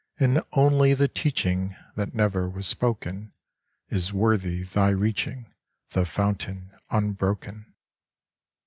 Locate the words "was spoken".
2.49-3.33